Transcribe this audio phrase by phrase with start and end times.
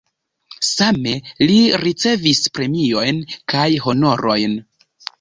[0.69, 1.13] Same
[1.51, 3.23] li ricevis premiojn
[3.55, 4.61] kaj honorojn.